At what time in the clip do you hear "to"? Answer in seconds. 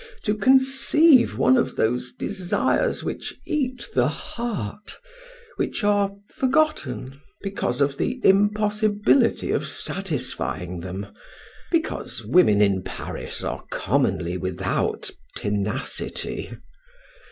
0.23-0.33